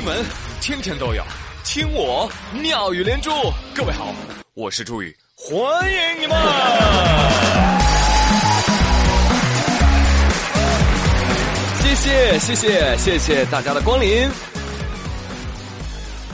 [0.00, 0.24] 新闻
[0.62, 1.22] 天天都有，
[1.62, 3.30] 听我妙语连珠。
[3.74, 4.14] 各位好，
[4.54, 5.60] 我是朱宇，欢
[5.92, 6.38] 迎你们！
[11.82, 14.26] 谢谢谢谢谢谢大家的光临。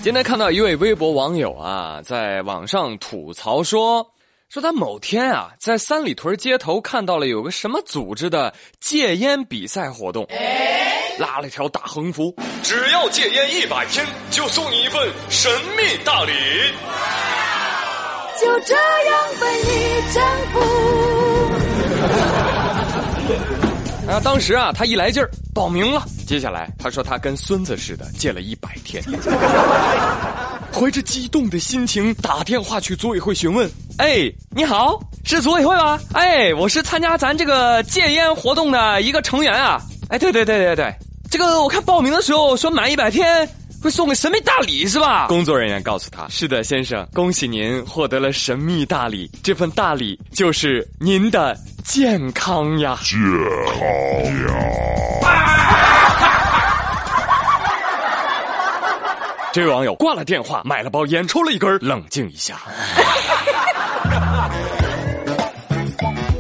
[0.01, 4.09] 今天看到一位微博网友啊，在网上吐槽说，
[4.49, 10.27] 说他某天啊，在三里屯街头看到了有个什么组织的戒烟比赛活动。
[11.19, 16.33] 拉了一条大横幅，只要戒烟一百天，就送你一份神秘大礼。
[18.41, 19.69] 就这样被你
[20.15, 20.61] 征服。
[24.13, 26.05] 啊，当时啊，他一来劲儿报名了。
[26.27, 29.03] 接下来他说他跟孙子似的戒了一百天，
[30.77, 33.67] 怀着激动的心情打电话去组委会询问。
[33.97, 35.99] 哎，你好，是组委会吗？
[36.13, 39.81] 哎，我是参加咱这个戒烟活动的一个成员啊。
[40.11, 40.95] 哎，对对对对对。
[41.31, 43.49] 这个我看报名的时候说满一百天
[43.83, 45.29] 会送个神秘大礼是吧？
[45.29, 53.19] 工作人员告诉他：“是的，先生，恭喜您获得了神秘大礼，这份大礼就是您的健康呀！”健
[53.67, 53.81] 康
[54.47, 54.53] 呀！
[59.57, 62.59] 这位网友挂了电话，买了包烟，抽了一根，冷静一下。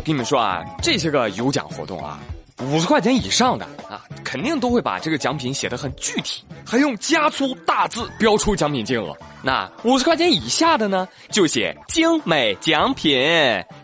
[0.04, 2.18] 跟你们说啊，这些个有奖活动啊。
[2.60, 9.16] 五十块钱以上的啊，肯定都会把这个奖品写的很具体，还用加粗大字标出奖品金额。
[9.40, 13.18] 那五十块钱以下的呢，就写精美奖品。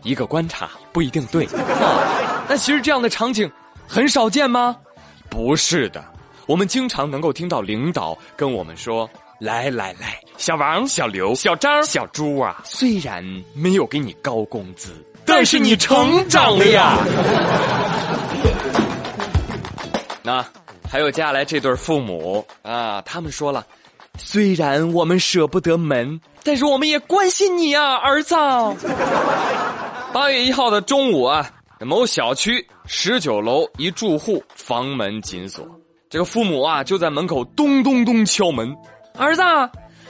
[0.03, 1.49] 一个观察不一定对。
[2.47, 3.51] 那其实这样的场景
[3.89, 4.77] 很少见吗？
[5.31, 6.05] 不是的，
[6.45, 9.09] 我们经常能够听到领导跟我们说
[9.43, 14.93] ：“来来来，小王、小刘、小张、小朱啊，虽然没有给你高工资，
[15.27, 16.97] 但是你成长了呀。
[20.23, 20.47] ”那
[20.89, 23.67] 还有接下来这对父母啊，他们说了，
[24.17, 28.37] 虽然我们舍不得门，但是我们也关心你啊，儿子。
[30.15, 31.51] 八月一号的中午啊，
[31.81, 35.67] 某小区十九楼一住户房门紧锁，
[36.09, 38.73] 这个父母啊就在门口咚咚咚敲门，
[39.17, 39.43] 儿子，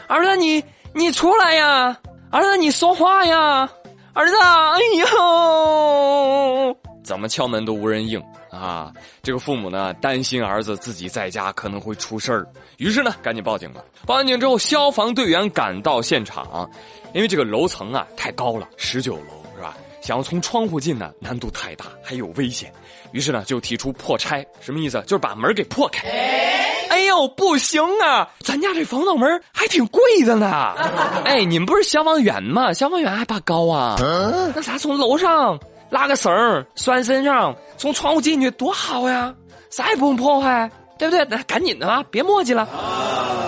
[0.07, 0.63] 儿子你
[0.95, 1.97] 你出来呀，
[2.31, 3.69] 儿子你说话呀，
[4.13, 8.23] 儿子，哎呦，怎么敲门都无人应。
[8.51, 8.93] 啊，
[9.23, 12.47] 这个父母呢担心儿子自己在家可能会出事儿，
[12.77, 13.83] 于是呢赶紧报警了。
[14.07, 16.71] 报完警之后，消防队员赶到现场，
[17.15, 19.75] 因为这个楼层啊太高了，十九楼是吧？
[20.03, 22.71] 想要从窗户进呢难度太大，还有危险，
[23.13, 25.01] 于是呢就提出破拆，什么意思？
[25.07, 26.72] 就是把门给破开。
[26.93, 30.75] 哎呦，不行啊，咱家这防盗门还挺贵的呢。
[31.25, 32.71] 哎，你们不是消防员吗？
[32.75, 33.97] 消防员还怕高啊？
[34.55, 35.59] 那咱从楼上。
[35.89, 39.35] 拉个绳儿拴身上，从窗户进去多好呀！
[39.69, 41.23] 啥也不用破坏，对不对？
[41.29, 42.67] 那赶紧的吧，别磨叽了。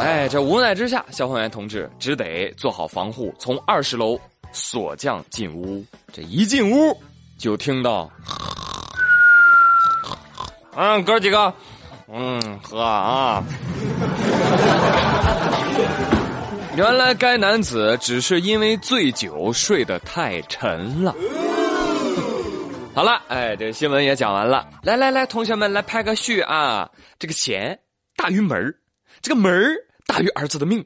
[0.03, 4.21] 哎，这无奈之下，消防员同志只得做好防护，从二十楼
[4.53, 5.82] 锁匠进屋。
[6.12, 6.94] 这一进屋，
[7.38, 8.11] 就听到，
[10.76, 11.50] 嗯，哥几个，
[12.13, 13.43] 嗯，喝啊。
[16.77, 21.15] 原来该男子只是因为醉酒睡得太沉了。
[22.95, 24.67] 好了，哎，这新闻也讲完了。
[24.83, 26.89] 来来来，同学们来拍个序啊！
[27.19, 27.79] 这个钱
[28.17, 28.75] 大于门
[29.23, 29.73] 这个门
[30.07, 30.85] 大于儿子的命，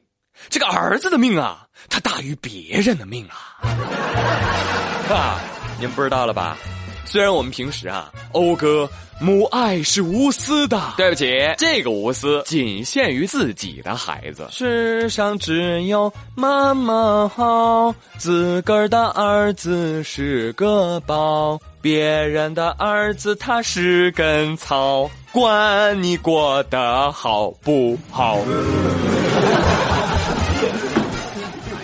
[0.49, 3.59] 这个儿子的命啊，他大于别人的命啊！
[5.09, 5.39] 啊，
[5.79, 6.57] 您不知道了吧？
[7.05, 8.89] 虽然我们平时啊，讴歌
[9.19, 11.25] 母爱是无私的，对不起，
[11.57, 14.47] 这个无私仅限于自己的孩子。
[14.51, 21.59] 世上只有妈妈好，自个儿的儿子是个宝。
[21.81, 28.37] 别人的儿子他是根草，管你过得好不好？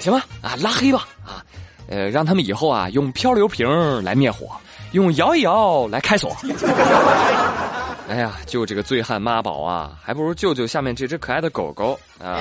[0.02, 1.42] 行吧，啊，拉黑吧，啊，
[1.88, 3.66] 呃，让他们以后啊用漂流瓶
[4.04, 4.50] 来灭火，
[4.96, 6.34] 用摇一摇来开锁。
[8.08, 12.40] 哎呀，救这个醉汉妈宝啊，还不如救救下面这只可爱的狗狗啊！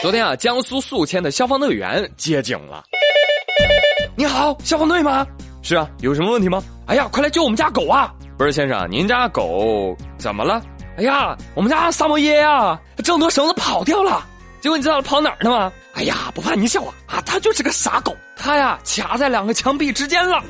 [0.00, 2.82] 昨天啊，江苏宿迁的消防队员接警了。
[4.16, 5.26] 你好，消防队吗？
[5.62, 6.62] 是啊，有什么问题吗？
[6.86, 8.10] 哎呀，快来救我们家狗啊！
[8.38, 10.62] 不是先生，您家狗怎么了？
[10.96, 14.24] 哎呀，我们家萨摩耶啊，挣脱绳子跑掉了。
[14.60, 15.70] 结果你知道跑哪儿了吗？
[15.94, 16.94] 哎呀，不怕你笑啊！
[17.08, 20.40] 啊，它就是个傻狗，它呀卡在两个墙壁之间了。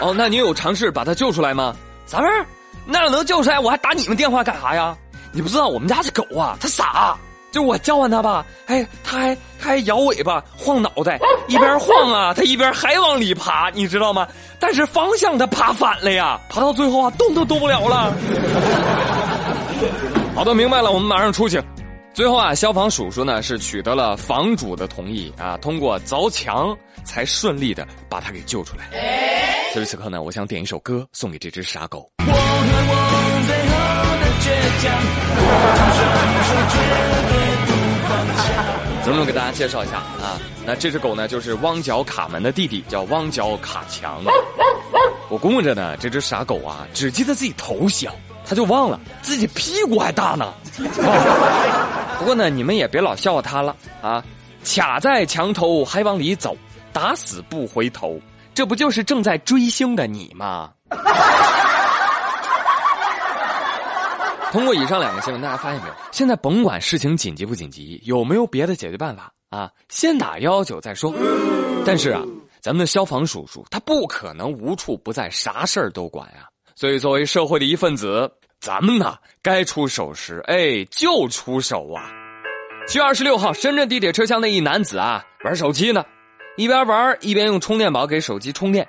[0.00, 1.74] 哦，那你有尝试把它救出来吗？
[2.06, 2.46] 啥味儿？
[2.86, 4.96] 那要能救出来，我还打你们电话干啥呀？
[5.32, 7.16] 你不知道我们家这狗啊，它傻。
[7.50, 11.18] 就我叫唤它吧，哎，它还它还摇尾巴、晃脑袋，
[11.48, 14.28] 一边晃啊，它一边还往里爬，你知道吗？
[14.60, 18.12] 但是方向它爬反了呀，爬到最后啊，动都动不了了。
[20.34, 21.58] 好的，明白了，我们马上出去。
[22.18, 28.90] 最后啊，消防叔叔呢是取得了房主的同意啊，通过凿墙才顺利的把他给救出来。
[29.72, 32.10] 此时此刻呢，我想点一首歌送给这只傻狗。
[32.18, 32.98] 我和我
[33.46, 33.78] 最后
[34.18, 34.50] 的倔
[39.14, 44.20] 强，给大家介绍一下啊，那这只狗呢就是汪角卡门的弟弟，叫汪角卡强。
[45.28, 48.12] 我估摸着呢，这只傻狗啊，只记得自己头小。
[48.48, 50.54] 他就忘了自己屁股还大呢。
[52.18, 54.24] 不过呢，你们也别老笑话他了啊！
[54.64, 56.56] 卡在墙头还往里走，
[56.92, 58.20] 打死不回头，
[58.54, 60.70] 这不就是正在追星的你吗？
[64.50, 65.94] 通过以上两个新闻，大家发现没有？
[66.10, 69.70] 现在甭管事情紧急不紧急，有没有别的解决办法啊？
[69.90, 71.14] 先打幺幺九再说。
[71.86, 72.22] 但是啊，
[72.60, 76.48] 咱们的消防叔叔他不可能无处不在，啥事儿都管呀。
[76.78, 78.30] 所以作为社会的一份子。
[78.60, 82.10] 咱们呢，该出手时，哎，就出手啊！
[82.88, 86.04] 七月二十六号，深圳地铁车厢内一男子啊，玩手机呢，
[86.56, 88.86] 一边玩一边用充电宝给手机充电，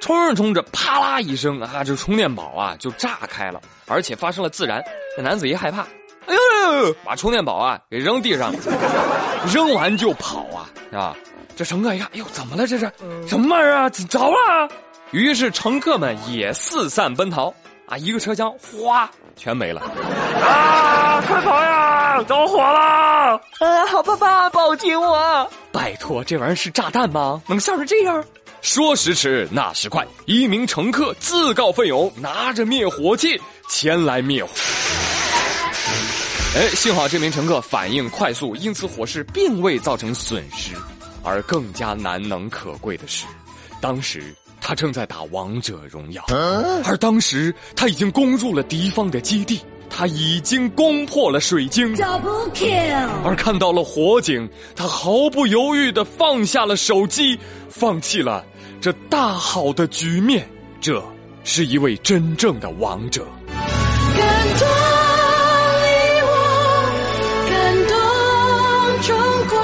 [0.00, 4.82] 充着充着，啪啦一声啊，这充电宝啊就炸开了，而且发生了自燃。
[5.14, 5.82] 这男子一害怕，
[6.26, 6.34] 哎
[6.82, 8.54] 呦，把充电宝啊给扔地上，
[9.52, 11.16] 扔完就跑啊，啊！
[11.54, 12.66] 这乘客一看，哎呦，怎么了？
[12.66, 12.90] 这是
[13.28, 13.90] 什么玩意儿啊？
[13.90, 14.68] 着了！
[15.10, 17.54] 于是乘客们也四散奔逃。
[17.86, 17.98] 啊！
[17.98, 19.80] 一个车厢哗全没了！
[19.80, 21.20] 啊！
[21.26, 22.22] 快跑呀！
[22.22, 22.78] 着火了！
[23.58, 23.86] 啊！
[23.90, 25.50] 好爸爸，抱紧我！
[25.72, 27.42] 拜托，这玩意儿是炸弹吗？
[27.48, 28.24] 能吓成这样？
[28.62, 33.36] 说时迟，那时快，一名乘客自告奋勇，拿着灭火器
[33.68, 34.50] 前来灭火。
[36.54, 40.76] 哎，幸好这名乘客反应快速，因此火势并未造成损失。
[41.24, 43.26] 而更加难能可贵的是，
[43.80, 44.32] 当时。
[44.60, 46.22] 他正在打王者荣耀，
[46.84, 51.96] 而当时他已经攻入了敌方的基地，他已经攻破了水晶，
[53.24, 58.44] 而看到了火警，他毫不犹豫地放下了手机，放弃了
[58.80, 60.48] 这大好的局面。
[60.80, 61.02] 这
[61.42, 63.26] 是一位真正的王者。
[63.48, 63.58] 感
[64.58, 64.68] 动
[65.82, 65.88] 你
[66.22, 66.28] 我，
[67.48, 67.96] 感动
[69.08, 69.16] 中
[69.48, 69.58] 国，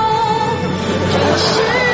[1.13, 1.86] 这是。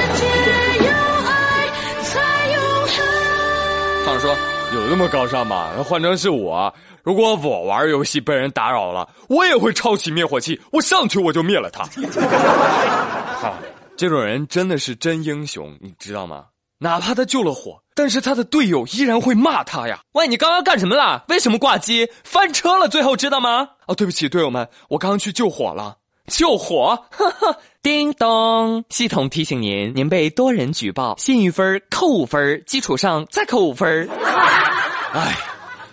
[4.22, 4.36] 说
[4.72, 5.72] 有那么高尚吗？
[5.84, 6.72] 换成是我，
[7.02, 11.82] 如果我玩游戏被人打扰了，我也会抄起灭火器，我上去我就灭了他。
[13.42, 13.54] 哈，
[13.96, 16.44] 这种人真的是真英雄，你知道吗？
[16.78, 19.98] 哪怕他救了火，但是他的队友依然会骂他呀。
[20.12, 21.24] 喂，你刚刚干什么了？
[21.26, 22.08] 为什么挂机？
[22.22, 22.88] 翻车了？
[22.88, 23.70] 最后知道吗？
[23.88, 25.96] 哦，对不起，队友们，我刚刚去救火了。
[26.32, 26.98] 救火！
[27.10, 34.08] 呵呵，叮咚，系统提醒您，您被多人举报，信誉分扣五分，基础上再扣五分。
[35.12, 35.36] 哎，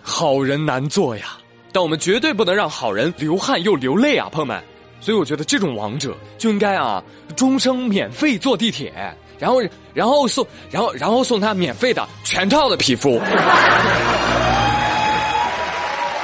[0.02, 1.38] 好人难做呀！
[1.74, 4.64] 但我们绝对不能让好人流汗又流泪啊，朋友们。
[5.02, 7.04] 所以我觉得这种王者就应该啊，
[7.36, 8.94] 终生免费坐地铁，
[9.38, 9.62] 然后
[9.94, 13.20] 然后送，然后然后送他免费的全套的皮肤。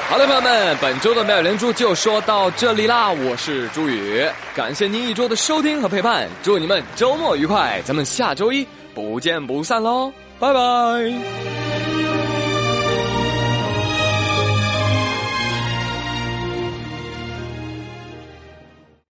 [0.08, 3.10] 好的，朋友们，本周的妙语连珠就说到这里啦！
[3.10, 4.24] 我是朱宇，
[4.54, 11.65] 感谢您一周的收听和陪伴，祝你们周末愉快，咱们下周一不见不散喽，拜拜。